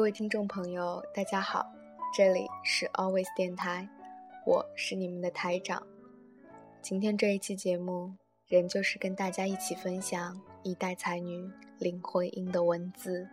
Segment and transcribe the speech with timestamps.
[0.00, 1.70] 各位听众朋友，大家好，
[2.16, 3.86] 这里是 Always 电台，
[4.46, 5.86] 我是你们的台长。
[6.80, 8.14] 今天这一期节目，
[8.48, 11.46] 仍旧是跟大家一起分享一代才女
[11.78, 13.28] 林徽因的文字。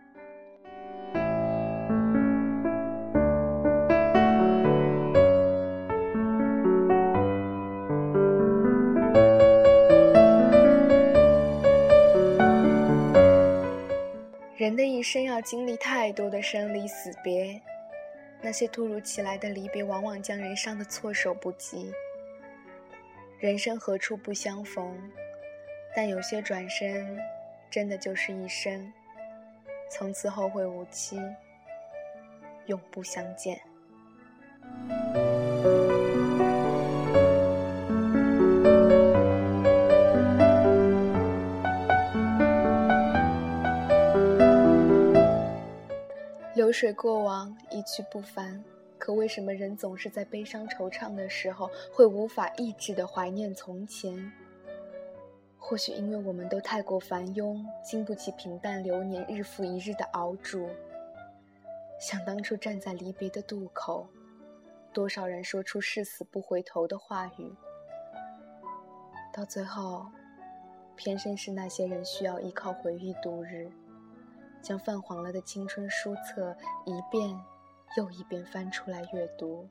[14.68, 17.58] 人的一生要经历太多的生离死别，
[18.42, 21.90] 那些突如其来的离别，往往将人伤得措手不及。
[23.38, 24.94] 人生何处不相逢？
[25.96, 27.18] 但有些转身，
[27.70, 28.92] 真的就是一生，
[29.90, 31.18] 从此后会无期，
[32.66, 33.58] 永不相见。
[46.68, 48.62] 流水过往，一去不返。
[48.98, 54.30] 可为什么人总是在悲伤惆怅的时候，会无法抑制的怀念从前？
[55.56, 60.68] 或许因为我们都太过繁庸，经不起平淡流年日复一日的熬煮。
[61.98, 64.06] 想当初站在离别的渡口，
[64.92, 67.50] 多少人说出誓死不回头的话语，
[69.32, 70.04] 到最后，
[70.96, 73.70] 偏生是那些人需要依靠回忆度日。
[74.62, 77.38] 将泛黄了的青春书册一遍
[77.96, 79.68] 又一遍翻出来阅读。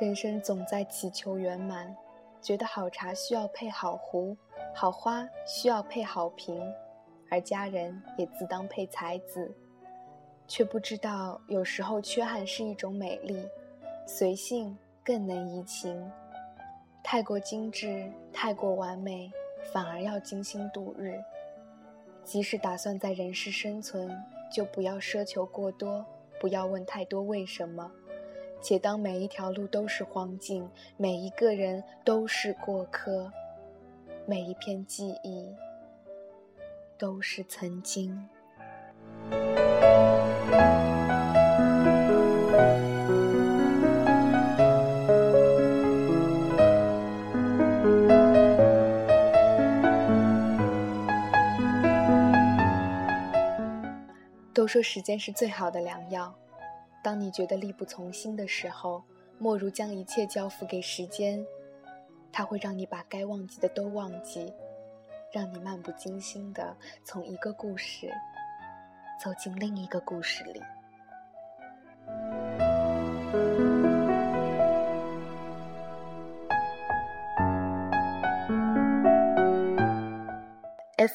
[0.00, 1.94] 人生总在祈求圆满，
[2.42, 4.36] 觉得好茶需要配好壶。
[4.74, 6.62] 好花需要配好瓶，
[7.28, 9.52] 而佳人也自当配才子，
[10.48, 13.46] 却不知道有时候缺憾是一种美丽，
[14.06, 16.10] 随性更能怡情。
[17.02, 19.30] 太过精致、太过完美，
[19.72, 21.20] 反而要精心度日。
[22.22, 24.16] 即使打算在人世生存，
[24.52, 26.04] 就不要奢求过多，
[26.38, 27.90] 不要问太多为什么，
[28.62, 33.32] 且当每一条路都是荒径，每一个人都是过客。
[34.26, 35.46] 每一片记忆
[36.96, 38.16] 都是曾经。
[54.52, 56.32] 都说时间是最好的良药，
[57.02, 59.02] 当你觉得力不从心的时候，
[59.38, 61.44] 莫如将一切交付给时间。
[62.32, 64.52] 它会让你把该忘记的都忘记，
[65.32, 68.10] 让你漫不经心的从一个故事
[69.22, 70.62] 走进另一个故事里。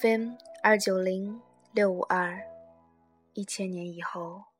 [0.02, 0.32] FM
[0.64, 1.40] 二九零
[1.72, 2.42] 六五二，
[3.34, 4.55] 一千年以后。